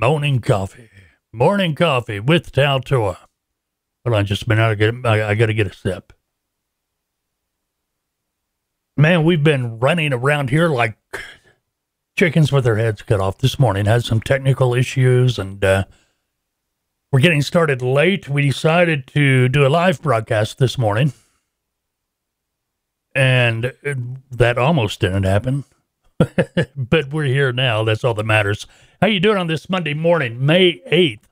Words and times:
Morning 0.00 0.40
coffee. 0.40 0.90
Morning 1.32 1.74
coffee 1.74 2.20
with 2.20 2.52
Taltoa. 2.52 3.16
Hold 4.04 4.14
on 4.14 4.26
just 4.26 4.44
a 4.44 4.48
minute. 4.48 4.62
I, 4.62 4.74
get, 4.76 4.94
I, 5.04 5.30
I 5.30 5.34
got 5.34 5.46
to 5.46 5.54
get 5.54 5.66
a 5.66 5.74
sip. 5.74 6.12
Man, 8.96 9.24
we've 9.24 9.42
been 9.42 9.80
running 9.80 10.12
around 10.12 10.50
here 10.50 10.68
like 10.68 10.96
chickens 12.16 12.52
with 12.52 12.62
their 12.62 12.76
heads 12.76 13.02
cut 13.02 13.18
off 13.18 13.38
this 13.38 13.58
morning. 13.58 13.86
Had 13.86 14.04
some 14.04 14.20
technical 14.20 14.72
issues 14.72 15.36
and 15.36 15.64
uh, 15.64 15.84
we're 17.10 17.18
getting 17.18 17.42
started 17.42 17.82
late. 17.82 18.28
We 18.28 18.42
decided 18.42 19.08
to 19.08 19.48
do 19.48 19.66
a 19.66 19.68
live 19.68 20.00
broadcast 20.00 20.58
this 20.58 20.78
morning. 20.78 21.12
And 23.16 23.72
that 24.30 24.58
almost 24.58 25.00
didn't 25.00 25.24
happen. 25.24 25.64
but 26.76 27.12
we're 27.12 27.24
here 27.24 27.52
now. 27.52 27.84
That's 27.84 28.02
all 28.02 28.14
that 28.14 28.24
matters. 28.26 28.66
How 29.00 29.06
you 29.06 29.20
doing 29.20 29.36
on 29.38 29.46
this 29.46 29.70
Monday 29.70 29.94
morning, 29.94 30.44
May 30.44 30.80
8th, 30.90 31.22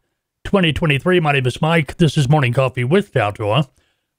2023? 0.45 1.19
My 1.19 1.33
name 1.33 1.47
is 1.47 1.61
Mike. 1.61 1.97
This 1.97 2.16
is 2.16 2.28
Morning 2.28 2.52
Coffee 2.52 2.84
with 2.84 3.12
Taltoa. 3.12 3.69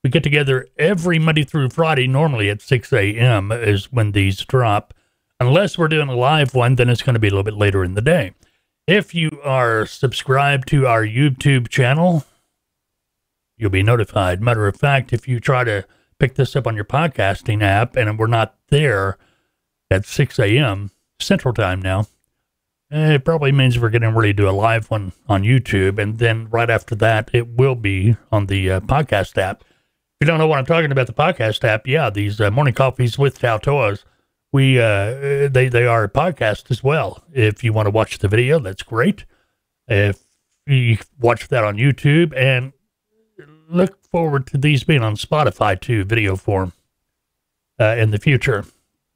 We 0.04 0.10
get 0.10 0.24
together 0.24 0.68
every 0.78 1.20
Monday 1.20 1.44
through 1.44 1.70
Friday, 1.70 2.06
normally 2.08 2.50
at 2.50 2.62
6 2.62 2.92
a.m. 2.92 3.52
is 3.52 3.92
when 3.94 4.12
these 4.12 4.44
drop. 4.44 4.94
Unless 5.40 5.78
we're 5.78 5.88
doing 5.88 6.10
a 6.10 6.16
live 6.16 6.54
one, 6.54 6.76
then 6.76 6.90
it's 6.90 7.02
going 7.02 7.14
to 7.14 7.20
be 7.20 7.28
a 7.28 7.32
little 7.32 7.44
bit 7.44 7.54
later 7.54 7.84
in 7.84 7.94
the 7.94 8.02
day. 8.02 8.34
If 8.88 9.16
you 9.16 9.40
are 9.44 9.86
subscribed 9.86 10.68
to 10.70 10.86
our 10.86 11.04
YouTube 11.04 11.70
channel, 11.70 12.26
you'll 13.56 13.70
be 13.70 13.84
notified. 13.84 14.42
Matter 14.42 14.68
of 14.68 14.76
fact, 14.76 15.14
if 15.14 15.30
you 15.30 15.40
try 15.40 15.64
to 15.64 15.86
pick 16.20 16.36
this 16.36 16.58
up 16.58 16.68
on 16.68 16.76
your 16.76 16.86
podcasting 16.86 17.64
app 17.64 17.96
and 17.96 18.20
we're 18.20 18.28
not 18.28 18.56
there 18.70 19.18
at 19.90 20.06
6 20.06 20.40
a.m. 20.40 20.92
Central 21.20 21.54
Time 21.54 21.82
now, 21.82 22.08
eh, 22.92 23.14
it 23.14 23.26
probably 23.26 23.52
means 23.52 23.80
we're 23.80 23.90
getting 23.90 24.14
ready 24.14 24.34
to 24.34 24.44
do 24.44 24.50
a 24.50 24.52
live 24.52 24.90
one 24.92 25.14
on 25.28 25.44
YouTube. 25.44 26.00
And 26.00 26.20
then 26.20 26.50
right 26.50 26.70
after 26.70 26.96
that, 26.96 27.30
it 27.34 27.48
will 27.48 27.76
be 27.76 28.16
on 28.32 28.48
the 28.48 28.72
uh, 28.72 28.80
podcast 28.82 29.38
app. 29.38 29.62
If 29.62 30.26
you 30.26 30.28
don't 30.28 30.40
know 30.40 30.48
what 30.48 30.60
I'm 30.60 30.66
talking 30.66 30.92
about, 30.92 31.08
the 31.08 31.14
podcast 31.14 31.64
app, 31.64 31.88
yeah, 31.88 32.10
these 32.10 32.42
uh, 32.42 32.52
morning 32.52 32.74
coffees 32.74 33.18
with 33.18 33.40
Taltoas 33.40 34.04
we 34.52 34.80
uh, 34.80 35.50
they 35.50 35.70
they 35.70 35.86
are 35.86 36.06
a 36.06 36.10
podcast 36.10 36.72
as 36.72 36.84
well. 36.84 37.24
If 37.34 37.64
you 37.64 37.74
want 37.74 37.88
to 37.88 37.92
watch 37.92 38.20
the 38.20 38.28
video, 38.28 38.60
that's 38.60 38.84
great. 38.84 39.26
If 39.88 40.20
you 40.66 40.98
watch 41.20 41.48
that 41.50 41.64
on 41.64 41.78
YouTube, 41.78 42.36
and 42.36 42.74
look 43.70 44.02
forward 44.06 44.48
to 44.48 44.58
these 44.58 44.84
being 44.84 45.04
on 45.04 45.16
Spotify 45.16 45.80
too, 45.80 46.06
video 46.06 46.36
form, 46.36 46.74
uh, 47.80 47.96
in 47.98 48.12
the 48.12 48.18
future, 48.18 48.66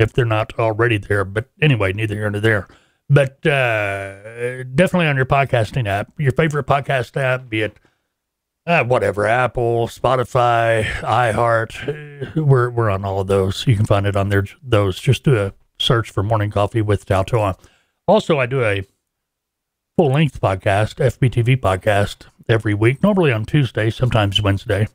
if 0.02 0.14
they're 0.14 0.26
not 0.26 0.58
already 0.60 0.98
there. 0.98 1.24
But 1.24 1.50
anyway, 1.62 1.94
neither 1.94 2.16
here 2.16 2.30
nor 2.30 2.42
there. 2.42 2.68
But 3.10 3.46
uh, 3.46 4.64
definitely 4.64 5.08
on 5.08 5.18
your 5.18 5.26
podcasting 5.26 5.88
app, 5.88 6.12
your 6.18 6.32
favorite 6.32 6.66
podcast 6.66 7.18
app, 7.18 7.50
be 7.50 7.62
it 7.62 7.78
uh, 8.66 8.84
whatever, 8.84 9.26
Apple, 9.26 9.88
Spotify, 9.88 10.84
iHeart. 10.84 12.36
We're 12.36 12.70
we're 12.70 12.90
on 12.90 13.04
all 13.04 13.20
of 13.20 13.28
those. 13.28 13.66
You 13.68 13.76
can 13.76 13.86
find 13.86 14.06
it 14.06 14.16
on 14.16 14.30
there. 14.30 14.46
Those 14.62 15.00
just 15.00 15.24
do 15.24 15.38
a 15.38 15.54
search 15.80 16.12
for 16.12 16.24
Morning 16.24 16.52
Coffee 16.52 16.82
with 16.82 17.06
Taltoa. 17.06 17.60
Also, 18.08 18.40
I 18.40 18.46
do 18.46 18.64
a 18.64 18.84
full 19.98 20.12
length 20.12 20.40
podcast, 20.40 20.96
FBTV 20.96 21.58
podcast, 21.58 22.28
every 22.48 22.74
week. 22.74 23.02
Normally 23.02 23.32
on 23.32 23.46
Tuesday, 23.46 23.90
sometimes 23.90 24.42
Wednesday. 24.42 24.88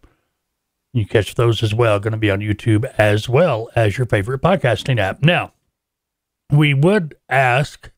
You 0.97 1.05
catch 1.05 1.35
those 1.35 1.63
as 1.63 1.75
well. 1.75 2.01
Going 2.01 2.13
to 2.13 2.17
be 2.17 2.31
on 2.31 2.41
YouTube 2.41 2.87
as 2.97 3.29
well 3.29 3.69
as 3.77 3.99
your 3.99 4.07
favorite 4.07 4.41
podcasting 4.41 4.99
app. 4.99 5.23
Now, 5.23 5.53
we 6.51 6.73
would 6.73 7.15
ask 7.29 7.91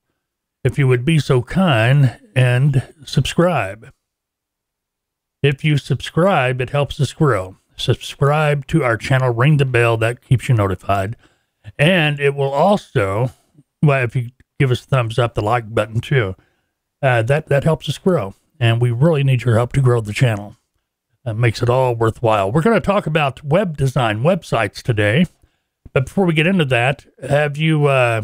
if 0.64 0.80
you 0.80 0.88
would 0.88 1.04
be 1.04 1.20
so 1.20 1.41
kind 1.41 2.19
and 2.34 2.92
subscribe. 3.04 3.92
If 5.44 5.62
you 5.62 5.78
subscribe, 5.78 6.60
it 6.60 6.70
helps 6.70 7.00
us 7.00 7.12
grow. 7.12 7.58
Subscribe 7.76 8.66
to 8.66 8.82
our 8.82 8.97
channel, 8.97 9.32
ring 9.32 9.58
the 9.58 9.64
bell, 9.64 9.97
that 9.98 10.20
keeps 10.20 10.48
you 10.48 10.56
notified. 10.56 11.14
And 11.78 12.19
it 12.19 12.34
will 12.34 12.50
also, 12.50 13.31
well, 13.81 14.03
if 14.03 14.16
you 14.16 14.31
give 14.58 14.72
us 14.72 14.84
thumbs 14.84 15.20
up, 15.20 15.34
the 15.34 15.41
like 15.41 15.72
button 15.72 16.00
too, 16.00 16.34
uh, 17.00 17.22
that, 17.22 17.47
that 17.47 17.62
helps 17.62 17.88
us 17.88 17.97
grow. 17.97 18.34
And 18.58 18.82
we 18.82 18.91
really 18.91 19.22
need 19.22 19.44
your 19.44 19.54
help 19.54 19.72
to 19.75 19.81
grow 19.81 20.00
the 20.00 20.12
channel. 20.12 20.56
That 21.28 21.37
makes 21.37 21.61
it 21.61 21.69
all 21.69 21.94
worthwhile. 21.94 22.50
We're 22.50 22.62
going 22.62 22.81
to 22.81 22.81
talk 22.81 23.06
about 23.06 23.44
web 23.44 23.77
design, 23.77 24.22
websites 24.22 24.81
today. 24.81 25.27
But 25.93 26.06
before 26.06 26.25
we 26.25 26.33
get 26.33 26.47
into 26.47 26.65
that, 26.65 27.05
have 27.22 27.59
you 27.59 27.84
uh, 27.84 28.22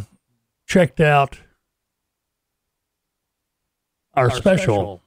checked 0.66 1.02
out 1.02 1.38
our, 4.14 4.30
our 4.30 4.30
special, 4.30 4.64
special 4.64 5.02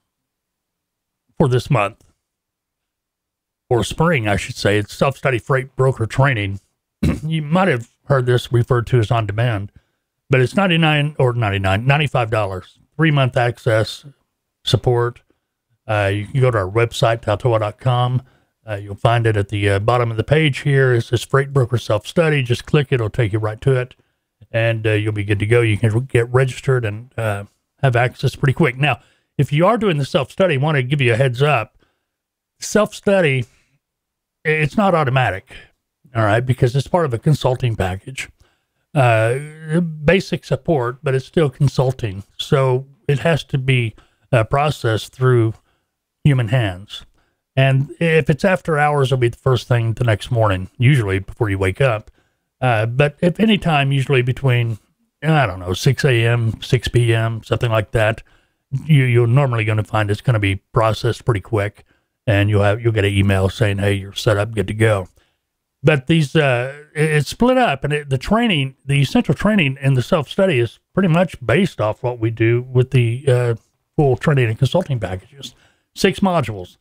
for 1.40 1.47
this 1.47 1.72
month 1.72 2.03
or 3.68 3.84
spring, 3.84 4.28
I 4.28 4.36
should 4.36 4.57
say. 4.57 4.78
It's 4.78 4.94
self 4.94 5.18
study 5.18 5.40
freight 5.40 5.75
broker 5.75 6.06
training. 6.06 6.59
you 7.24 7.41
might 7.41 7.68
have 7.68 7.90
heard 8.06 8.28
this 8.28 8.52
referred 8.52 8.86
to 8.88 9.00
as 9.00 9.09
on 9.09 9.25
demand, 9.25 9.72
but 10.30 10.40
it's 10.40 10.56
99 10.56 11.16
or 11.18 11.34
99, 11.34 11.88
$95, 11.88 12.78
three 12.96 13.09
month 13.09 13.36
access 13.36 14.06
support. 14.63 15.24
Uh, 15.88 16.12
you 16.14 16.28
can 16.28 16.42
go 16.42 16.52
to 16.52 16.58
our 16.58 16.70
website, 16.70 17.22
taltoa.com. 17.22 18.22
Uh, 18.68 18.75
you'll 18.75 18.96
find 18.96 19.25
it 19.25 19.38
at 19.38 19.48
the 19.50 19.70
uh, 19.70 19.80
bottom 19.80 20.12
of 20.12 20.18
the 20.18 20.24
page 20.24 20.59
here. 20.59 20.94
It 20.94 21.03
says 21.03 21.24
Freight 21.24 21.53
Broker 21.53 21.78
Self 21.78 22.06
Study. 22.06 22.44
Just 22.44 22.66
click 22.66 22.88
it, 22.92 22.96
it'll 22.96 23.09
take 23.09 23.31
you 23.31 23.40
right 23.40 23.62
to 23.62 23.72
it, 23.78 23.96
and 24.52 24.86
uh, 24.86 24.92
you'll 24.92 25.14
be 25.14 25.24
good 25.24 25.40
to 25.40 25.46
go. 25.46 25.62
You 25.62 25.78
can 25.78 26.06
get 26.06 26.31
registered 26.34 26.84
and 26.84 27.18
uh, 27.18 27.46
have 27.81 27.96
access 27.96 28.36
pretty 28.36 28.53
quick. 28.53 28.78
Now, 28.78 29.00
if 29.38 29.53
you 29.53 29.66
are 29.66 29.78
doing 29.78 29.98
the 29.98 30.06
self 30.06 30.31
study, 30.31 30.56
I 30.56 30.58
want 30.58 30.75
to 30.75 30.84
give 30.84 31.00
you 31.00 31.14
a 31.14 31.16
heads 31.16 31.42
up. 31.42 31.78
Self 32.59 32.94
study, 32.94 33.46
it's 34.44 34.75
not 34.75 34.94
automatic, 34.94 35.56
all 36.14 36.24
right, 36.24 36.46
because 36.46 36.75
it's 36.75 36.88
part 36.88 37.06
of 37.06 37.14
a 37.14 37.19
consulting 37.19 37.75
package. 37.78 38.28
Uh, 38.94 39.80
basic 39.80 40.44
support, 40.44 40.98
but 41.04 41.14
it's 41.16 41.25
still 41.25 41.50
consulting. 41.50 42.24
So 42.38 42.88
it 43.08 43.19
has 43.19 43.44
to 43.46 43.58
be 43.58 43.96
uh, 44.31 44.44
processed 44.44 45.14
through 45.14 45.54
human 46.27 46.49
hands. 46.49 47.05
And 47.55 47.89
if 47.99 48.29
it's 48.29 48.45
after 48.45 48.77
hours, 48.77 49.07
it'll 49.07 49.17
be 49.17 49.29
the 49.29 49.38
first 49.38 49.67
thing 49.67 49.93
the 49.93 50.03
next 50.03 50.29
morning, 50.29 50.69
usually 50.77 51.19
before 51.19 51.49
you 51.49 51.57
wake 51.57 51.81
up. 51.81 52.11
Uh, 52.61 52.85
but 52.85 53.15
if 53.21 53.39
any 53.39 53.57
time, 53.57 53.91
usually 53.91 54.21
between, 54.21 54.77
I 55.23 55.47
don't 55.47 55.59
know, 55.59 55.73
6 55.73 56.05
a.m., 56.05 56.61
6 56.61 56.88
p.m., 56.89 57.41
something 57.43 57.71
like 57.71 57.91
that, 57.91 58.21
you, 58.85 59.03
you're 59.03 59.27
normally 59.27 59.65
going 59.65 59.77
to 59.77 59.83
find 59.83 60.11
it's 60.11 60.21
going 60.21 60.35
to 60.35 60.39
be 60.39 60.57
processed 60.73 61.25
pretty 61.25 61.39
quick, 61.39 61.85
and 62.25 62.49
you'll 62.49 62.63
have 62.63 62.81
you'll 62.81 62.91
get 62.91 63.05
an 63.05 63.13
email 63.13 63.49
saying, 63.49 63.77
"Hey, 63.77 63.94
you're 63.94 64.13
set 64.13 64.38
up, 64.38 64.53
good 64.53 64.67
to 64.67 64.73
go." 64.73 65.07
But 65.81 66.07
these 66.07 66.35
uh, 66.35 66.83
it's 66.94 67.29
split 67.29 67.57
up, 67.57 67.83
and 67.83 67.94
it, 67.94 68.09
the 68.09 68.17
training, 68.17 68.75
the 68.85 68.99
essential 69.01 69.33
training, 69.33 69.77
and 69.81 69.95
the 69.95 70.01
self 70.01 70.27
study 70.29 70.59
is 70.59 70.79
pretty 70.94 71.07
much 71.07 71.38
based 71.45 71.79
off 71.79 72.03
what 72.03 72.19
we 72.19 72.29
do 72.29 72.61
with 72.61 72.91
the 72.91 73.23
uh, 73.27 73.55
full 73.95 74.17
training 74.17 74.49
and 74.49 74.57
consulting 74.57 74.99
packages. 74.99 75.55
Six 75.97 76.19
modules. 76.19 76.78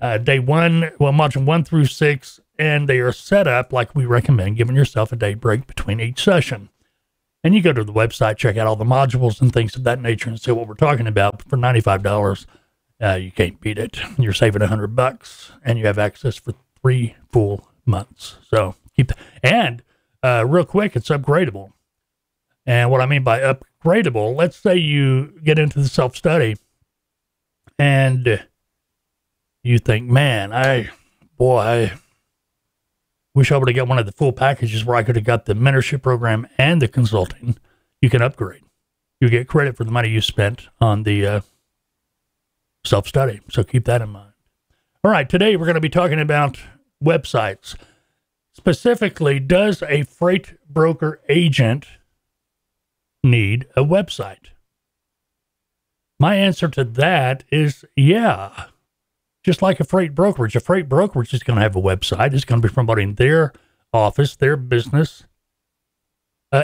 Uh, 0.00 0.16
day 0.16 0.38
one, 0.38 0.90
well, 0.98 1.12
module 1.12 1.44
one 1.44 1.64
through 1.64 1.84
six, 1.84 2.40
and 2.58 2.88
they 2.88 2.98
are 2.98 3.12
set 3.12 3.46
up 3.46 3.74
like 3.74 3.94
we 3.94 4.06
recommend, 4.06 4.56
giving 4.56 4.74
yourself 4.74 5.12
a 5.12 5.16
day 5.16 5.34
break 5.34 5.66
between 5.66 6.00
each 6.00 6.24
session. 6.24 6.70
And 7.42 7.54
you 7.54 7.60
go 7.60 7.74
to 7.74 7.84
the 7.84 7.92
website, 7.92 8.38
check 8.38 8.56
out 8.56 8.66
all 8.66 8.74
the 8.74 8.84
modules 8.84 9.42
and 9.42 9.52
things 9.52 9.76
of 9.76 9.84
that 9.84 10.00
nature 10.00 10.30
and 10.30 10.40
see 10.40 10.50
what 10.50 10.66
we're 10.66 10.74
talking 10.74 11.06
about. 11.06 11.42
For 11.42 11.58
$95, 11.58 12.46
uh, 13.02 13.14
you 13.16 13.30
can't 13.30 13.60
beat 13.60 13.78
it. 13.78 13.98
You're 14.18 14.32
saving 14.32 14.62
a 14.62 14.66
hundred 14.66 14.96
bucks 14.96 15.52
and 15.62 15.78
you 15.78 15.84
have 15.84 15.98
access 15.98 16.36
for 16.36 16.54
three 16.80 17.16
full 17.30 17.68
months. 17.84 18.36
So 18.48 18.76
keep, 18.96 19.12
and 19.42 19.82
uh, 20.22 20.46
real 20.48 20.64
quick, 20.64 20.96
it's 20.96 21.10
upgradable. 21.10 21.72
And 22.64 22.90
what 22.90 23.02
I 23.02 23.06
mean 23.06 23.24
by 23.24 23.40
upgradable, 23.40 24.34
let's 24.34 24.56
say 24.56 24.76
you 24.76 25.38
get 25.44 25.58
into 25.58 25.80
the 25.80 25.88
self 25.88 26.16
study 26.16 26.56
and 27.78 28.42
you 29.64 29.78
think, 29.78 30.08
man, 30.08 30.52
I, 30.52 30.90
boy, 31.36 31.58
I, 31.58 31.92
Wish 33.34 33.50
I 33.50 33.56
would 33.56 33.68
have 33.68 33.74
got 33.74 33.88
one 33.88 33.98
of 33.98 34.06
the 34.06 34.12
full 34.12 34.32
packages 34.32 34.84
where 34.84 34.96
I 34.96 35.02
could 35.02 35.16
have 35.16 35.24
got 35.24 35.46
the 35.46 35.54
mentorship 35.54 36.02
program 36.02 36.46
and 36.56 36.80
the 36.80 36.86
consulting. 36.86 37.56
You 38.00 38.08
can 38.08 38.22
upgrade. 38.22 38.62
You 39.20 39.28
get 39.28 39.48
credit 39.48 39.76
for 39.76 39.82
the 39.82 39.90
money 39.90 40.08
you 40.08 40.20
spent 40.20 40.68
on 40.80 41.02
the 41.02 41.26
uh, 41.26 41.40
self 42.84 43.08
study. 43.08 43.40
So 43.50 43.64
keep 43.64 43.86
that 43.86 44.02
in 44.02 44.10
mind. 44.10 44.32
All 45.02 45.10
right, 45.10 45.28
today 45.28 45.56
we're 45.56 45.66
going 45.66 45.74
to 45.74 45.80
be 45.80 45.88
talking 45.88 46.20
about 46.20 46.58
websites. 47.02 47.74
Specifically, 48.52 49.40
does 49.40 49.82
a 49.82 50.04
freight 50.04 50.54
broker 50.68 51.20
agent 51.28 51.86
need 53.24 53.66
a 53.76 53.82
website? 53.82 54.50
My 56.20 56.36
answer 56.36 56.68
to 56.68 56.84
that 56.84 57.42
is 57.50 57.84
yeah 57.96 58.66
just 59.44 59.62
like 59.62 59.78
a 59.78 59.84
freight 59.84 60.14
brokerage. 60.14 60.56
A 60.56 60.60
freight 60.60 60.88
brokerage 60.88 61.32
is 61.32 61.44
going 61.44 61.56
to 61.56 61.62
have 61.62 61.76
a 61.76 61.80
website. 61.80 62.34
It's 62.34 62.44
going 62.44 62.60
to 62.60 62.68
be 62.68 62.74
promoting 62.74 63.14
their 63.14 63.52
office, 63.92 64.34
their 64.34 64.56
business. 64.56 65.24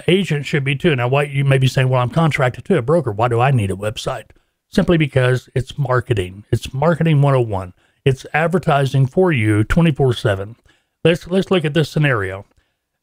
Agent 0.09 0.47
should 0.47 0.65
be 0.65 0.77
too. 0.77 0.97
Now, 0.97 1.09
why 1.09 1.25
you 1.25 1.45
may 1.45 1.59
be 1.59 1.67
saying, 1.67 1.89
well, 1.89 2.01
I'm 2.01 2.11
contracted 2.11 2.65
to 2.67 2.79
a 2.79 2.83
broker. 2.83 3.13
Why 3.13 3.29
do 3.29 3.41
I 3.41 3.51
need 3.51 3.71
a 3.71 3.77
website? 3.77 4.31
simply 4.71 4.97
because 4.97 5.49
it's 5.55 5.77
marketing. 5.77 6.45
It's 6.51 6.73
marketing 6.73 7.21
101. 7.21 7.75
It's 8.05 8.25
advertising 8.33 9.07
for 9.07 9.31
you 9.33 9.65
24 9.65 10.15
7. 10.15 10.57
Let's 11.05 11.27
let's 11.27 11.51
look 11.51 11.65
at 11.65 11.75
this 11.75 11.91
scenario. 11.91 12.47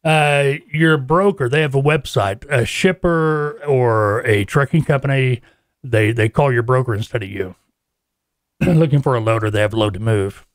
Uh, 0.04 0.54
your 0.72 0.98
broker, 0.98 1.50
they 1.50 1.62
have 1.62 1.76
a 1.76 1.82
website, 1.82 2.46
a 2.50 2.66
shipper 2.66 3.62
or 3.68 4.26
a 4.26 4.46
trucking 4.46 4.84
company. 4.84 5.42
They 5.84 6.12
they 6.12 6.30
call 6.30 6.52
your 6.52 6.64
broker 6.64 6.96
instead 6.96 7.24
of 7.24 7.30
you. 7.30 7.56
Looking 8.66 9.02
for 9.02 9.16
a 9.16 9.20
loader, 9.20 9.50
they 9.50 9.62
have 9.62 9.74
a 9.74 9.78
load 9.78 9.94
to 9.94 10.00
move. 10.00 10.46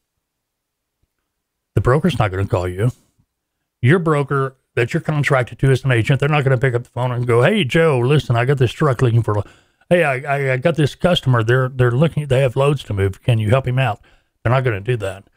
The 1.74 1.80
broker's 1.80 2.18
not 2.18 2.30
going 2.30 2.44
to 2.44 2.50
call 2.50 2.68
you. 2.68 2.90
Your 3.80 3.98
broker 3.98 4.56
that 4.74 4.92
you're 4.92 5.00
contracted 5.00 5.58
to 5.58 5.70
as 5.70 5.84
an 5.84 5.92
agent, 5.92 6.20
they're 6.20 6.28
not 6.28 6.44
going 6.44 6.56
to 6.56 6.60
pick 6.60 6.74
up 6.74 6.84
the 6.84 6.90
phone 6.90 7.12
and 7.12 7.26
go, 7.26 7.42
"Hey 7.42 7.64
Joe, 7.64 7.98
listen, 7.98 8.36
I 8.36 8.44
got 8.44 8.58
this 8.58 8.72
truck 8.72 9.02
looking 9.02 9.22
for. 9.22 9.42
Hey, 9.88 10.04
I, 10.04 10.54
I 10.54 10.56
got 10.56 10.76
this 10.76 10.94
customer. 10.94 11.42
They're 11.42 11.68
they're 11.68 11.90
looking. 11.90 12.26
They 12.26 12.40
have 12.40 12.56
loads 12.56 12.82
to 12.84 12.94
move. 12.94 13.22
Can 13.22 13.38
you 13.38 13.50
help 13.50 13.66
him 13.66 13.78
out?" 13.78 14.00
They're 14.42 14.52
not 14.52 14.64
going 14.64 14.82
to 14.82 14.92
do 14.92 14.96
that. 14.98 15.28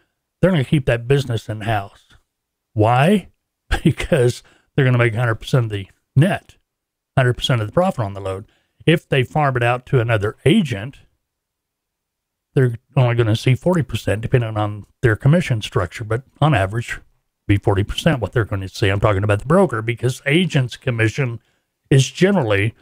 They're 0.41 0.51
going 0.51 0.63
to 0.63 0.69
keep 0.69 0.85
that 0.85 1.07
business 1.07 1.49
in 1.49 1.61
house. 1.61 2.03
Why? 2.73 3.29
Because 3.83 4.43
they're 4.75 4.85
going 4.85 4.93
to 4.93 4.99
make 4.99 5.13
100% 5.13 5.53
of 5.57 5.69
the 5.69 5.87
net, 6.15 6.55
100% 7.17 7.61
of 7.61 7.67
the 7.67 7.73
profit 7.73 8.05
on 8.05 8.13
the 8.13 8.21
load. 8.21 8.45
If 8.85 9.09
they 9.09 9.23
farm 9.23 9.57
it 9.57 9.63
out 9.63 9.85
to 9.87 9.99
another 9.99 10.37
agent, 10.45 10.99
they're 12.55 12.75
only 12.95 13.15
going 13.15 13.27
to 13.27 13.35
see 13.35 13.53
40% 13.53 14.21
depending 14.21 14.57
on 14.57 14.85
their 15.01 15.15
commission 15.15 15.61
structure, 15.61 16.03
but 16.03 16.23
on 16.41 16.55
average, 16.55 16.99
be 17.47 17.59
40% 17.59 18.19
what 18.19 18.31
they're 18.31 18.45
going 18.45 18.61
to 18.61 18.69
see. 18.69 18.89
I'm 18.89 18.99
talking 18.99 19.23
about 19.23 19.39
the 19.39 19.45
broker 19.45 19.81
because 19.81 20.21
agent's 20.25 20.77
commission 20.77 21.39
is 21.89 22.09
generally 22.09 22.73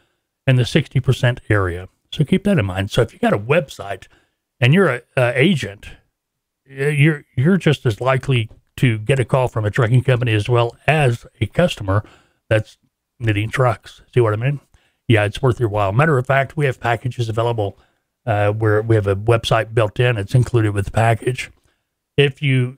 in 0.48 0.56
the 0.56 0.64
60% 0.64 1.40
area. 1.50 1.90
So 2.12 2.24
keep 2.24 2.44
that 2.46 2.60
in 2.60 2.66
mind. 2.66 2.92
So 2.92 3.02
if 3.02 3.12
you 3.12 3.20
got 3.20 3.34
a 3.34 3.40
website 3.40 4.08
and 4.62 4.74
you're 4.74 4.90
an 4.90 5.02
agent, 5.36 5.88
you're 6.66 7.26
you're 7.36 7.58
just 7.58 7.86
as 7.86 8.00
likely 8.00 8.50
to 8.78 8.98
get 9.00 9.20
a 9.20 9.26
call 9.26 9.48
from 9.48 9.66
a 9.66 9.72
trucking 9.72 10.04
company 10.04 10.34
as 10.34 10.48
well 10.48 10.76
as 10.88 11.26
a 11.42 11.48
customer 11.48 12.04
that's 12.50 12.78
knitting 13.20 13.50
trucks. 13.50 14.02
See 14.14 14.22
what 14.22 14.34
I 14.34 14.38
mean? 14.38 14.60
Yeah, 15.08 15.26
it's 15.26 15.42
worth 15.42 15.60
your 15.60 15.70
while. 15.70 15.92
Matter 15.92 16.18
of 16.18 16.26
fact, 16.26 16.56
we 16.56 16.66
have 16.66 16.80
packages 16.80 17.30
available 17.30 17.78
uh, 18.26 18.52
where 18.52 18.82
we 18.82 18.96
have 18.96 19.08
a 19.08 19.16
website 19.16 19.74
built 19.74 20.00
in. 20.00 20.18
It's 20.18 20.36
included 20.36 20.74
with 20.74 20.86
the 20.86 20.92
package. 20.92 21.52
If 22.18 22.42
you 22.42 22.78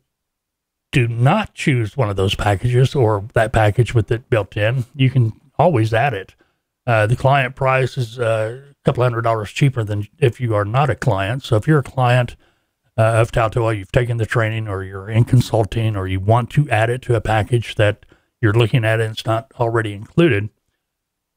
do 0.91 1.07
not 1.07 1.53
choose 1.53 1.97
one 1.97 2.09
of 2.09 2.15
those 2.15 2.35
packages 2.35 2.95
or 2.95 3.25
that 3.33 3.51
package 3.51 3.93
with 3.93 4.11
it 4.11 4.29
built 4.29 4.55
in, 4.55 4.85
you 4.95 5.09
can 5.09 5.33
always 5.59 5.93
add 5.93 6.13
it. 6.13 6.35
Uh, 6.87 7.07
the 7.07 7.15
client 7.15 7.55
price 7.55 7.97
is 7.97 8.19
uh, 8.19 8.61
a 8.69 8.75
couple 8.85 9.03
hundred 9.03 9.21
dollars 9.23 9.51
cheaper 9.51 9.83
than 9.83 10.07
if 10.19 10.39
you 10.39 10.55
are 10.55 10.65
not 10.65 10.89
a 10.89 10.95
client. 10.95 11.43
So 11.43 11.55
if 11.55 11.67
you're 11.67 11.79
a 11.79 11.83
client 11.83 12.35
uh, 12.97 13.01
of 13.01 13.31
Taltoa, 13.31 13.77
you've 13.77 13.91
taken 13.91 14.17
the 14.17 14.25
training 14.25 14.67
or 14.67 14.83
you're 14.83 15.09
in 15.09 15.25
consulting 15.25 15.95
or 15.95 16.07
you 16.07 16.19
want 16.19 16.49
to 16.51 16.69
add 16.69 16.89
it 16.89 17.01
to 17.03 17.15
a 17.15 17.21
package 17.21 17.75
that 17.75 18.05
you're 18.41 18.53
looking 18.53 18.85
at 18.85 19.01
and 19.01 19.11
it's 19.11 19.25
not 19.25 19.51
already 19.59 19.93
included, 19.93 20.49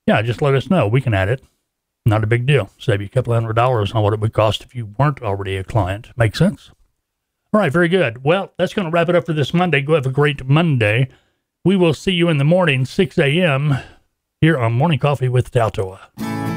yeah, 0.07 0.23
just 0.23 0.41
let 0.43 0.55
us 0.55 0.71
know. 0.71 0.87
We 0.87 1.01
can 1.01 1.15
add 1.15 1.29
it. 1.29 1.43
Not 2.09 2.25
a 2.25 2.27
big 2.27 2.47
deal. 2.47 2.71
Save 2.79 3.03
you 3.03 3.07
a 3.07 3.11
couple 3.11 3.35
hundred 3.35 3.53
dollars 3.53 3.93
on 3.93 4.03
what 4.03 4.15
it 4.15 4.21
would 4.21 4.33
cost 4.33 4.63
if 4.63 4.75
you 4.75 4.87
weren't 4.99 5.21
already 5.21 5.57
a 5.57 5.65
client. 5.65 6.09
Make 6.17 6.37
sense? 6.37 6.71
All 7.53 7.61
right, 7.61 7.71
very 7.71 7.89
good. 7.89 8.25
Well, 8.25 8.53
that's 8.57 8.73
going 8.73 8.87
to 8.87 8.91
wrap 8.91 9.11
it 9.11 9.15
up 9.15 9.27
for 9.27 9.35
this 9.35 9.53
Monday. 9.53 9.83
Go 9.83 9.95
have 9.95 10.07
a 10.07 10.11
great 10.11 10.47
Monday. 10.47 11.09
We 11.65 11.77
will 11.77 11.93
see 11.93 12.13
you 12.13 12.31
in 12.31 12.39
the 12.39 12.45
morning, 12.45 12.87
6 12.87 13.19
a.m., 13.19 13.77
here 14.41 14.57
on 14.57 14.73
Morning 14.73 14.99
Coffee 14.99 15.29
with 15.29 15.51
Taltoa. 15.51 16.48